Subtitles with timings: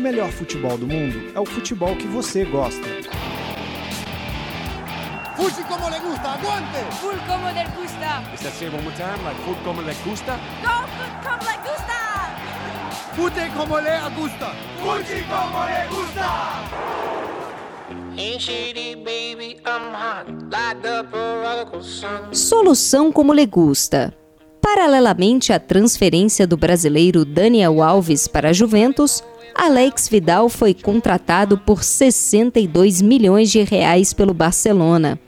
[0.00, 2.88] o melhor futebol do mundo é o futebol que você gosta.
[5.36, 6.78] Fuji como le gusta, aguante!
[7.00, 8.22] Full como le gusta.
[8.34, 9.22] Is that say one more time?
[9.24, 10.38] Like food como le gusta?
[10.62, 11.98] Go food como le gusta.
[13.14, 14.54] Fute como le gusta!
[14.80, 16.30] Fuji como le gusta!
[22.32, 24.14] Solução como le gusta.
[24.62, 29.22] Paralelamente à transferência do brasileiro Daniel Alves para a Juventus,
[29.54, 35.18] Alex Vidal foi contratado por 62 milhões de reais pelo Barcelona.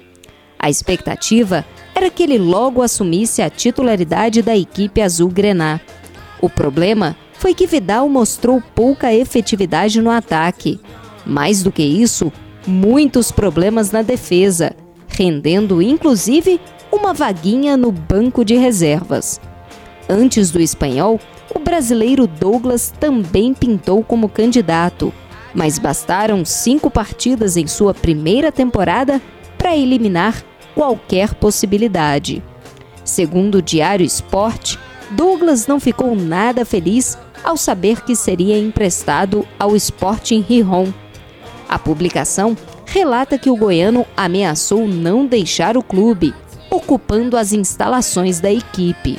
[0.58, 5.80] A expectativa era que ele logo assumisse a titularidade da equipe azul-grená.
[6.40, 10.80] O problema foi que Vidal mostrou pouca efetividade no ataque.
[11.26, 12.32] Mais do que isso,
[12.66, 14.74] muitos problemas na defesa,
[15.08, 16.60] rendendo inclusive
[16.92, 19.40] uma vaguinha no banco de reservas.
[20.08, 21.20] Antes do espanhol,
[21.54, 25.12] o brasileiro Douglas também pintou como candidato,
[25.54, 29.20] mas bastaram cinco partidas em sua primeira temporada
[29.58, 30.42] para eliminar
[30.74, 32.42] qualquer possibilidade.
[33.04, 34.78] Segundo o Diário Esporte,
[35.10, 40.92] Douglas não ficou nada feliz ao saber que seria emprestado ao Sporting Rijon.
[41.68, 42.56] A publicação
[42.86, 46.34] relata que o goiano ameaçou não deixar o clube,
[46.70, 49.18] ocupando as instalações da equipe.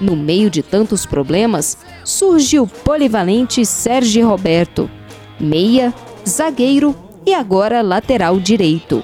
[0.00, 4.88] No meio de tantos problemas, surge o polivalente Sérgio Roberto,
[5.40, 5.92] meia,
[6.26, 6.94] zagueiro
[7.26, 9.02] e agora lateral direito.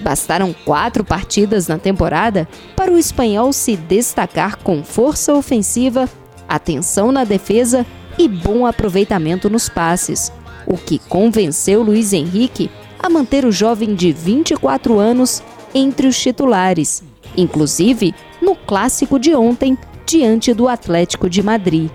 [0.00, 6.08] Bastaram quatro partidas na temporada para o espanhol se destacar com força ofensiva,
[6.46, 7.86] atenção na defesa
[8.18, 10.30] e bom aproveitamento nos passes,
[10.66, 15.42] o que convenceu Luiz Henrique a manter o jovem de 24 anos
[15.74, 17.02] entre os titulares,
[17.36, 21.90] inclusive no clássico de ontem diante do Atlético de Madrid.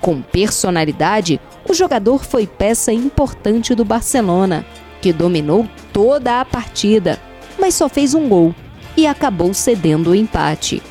[0.00, 4.64] Com personalidade, o jogador foi peça importante do Barcelona,
[5.00, 7.20] que dominou toda a partida,
[7.60, 8.54] mas só fez um gol
[8.96, 10.82] e acabou cedendo o empate.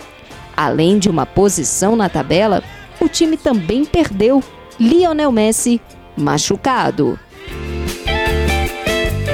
[0.55, 2.63] Além de uma posição na tabela,
[2.99, 4.43] o time também perdeu
[4.79, 5.81] Lionel Messi
[6.15, 7.19] machucado.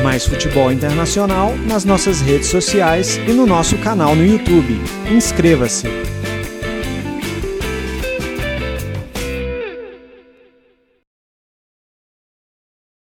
[0.03, 4.79] Mais futebol internacional nas nossas redes sociais e no nosso canal no YouTube.
[5.12, 6.16] Inscreva-se!